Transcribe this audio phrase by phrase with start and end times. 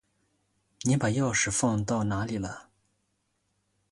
[0.81, 2.69] 你把钥匙放到哪里了？